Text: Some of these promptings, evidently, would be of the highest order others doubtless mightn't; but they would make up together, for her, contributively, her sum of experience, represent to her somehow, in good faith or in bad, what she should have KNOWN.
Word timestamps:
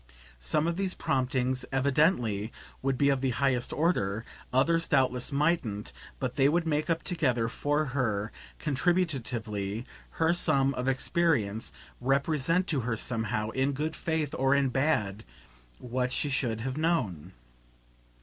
Some 0.39 0.65
of 0.65 0.77
these 0.77 0.95
promptings, 0.95 1.63
evidently, 1.71 2.51
would 2.81 2.97
be 2.97 3.09
of 3.09 3.21
the 3.21 3.29
highest 3.37 3.71
order 3.71 4.25
others 4.51 4.87
doubtless 4.87 5.31
mightn't; 5.31 5.93
but 6.19 6.37
they 6.37 6.49
would 6.49 6.65
make 6.65 6.89
up 6.89 7.03
together, 7.03 7.47
for 7.47 7.85
her, 7.93 8.31
contributively, 8.59 9.85
her 10.13 10.33
sum 10.33 10.73
of 10.73 10.87
experience, 10.87 11.71
represent 11.99 12.65
to 12.65 12.79
her 12.79 12.97
somehow, 12.97 13.51
in 13.51 13.73
good 13.73 13.95
faith 13.95 14.33
or 14.35 14.55
in 14.55 14.69
bad, 14.69 15.23
what 15.77 16.11
she 16.11 16.29
should 16.29 16.61
have 16.61 16.77
KNOWN. 16.79 17.33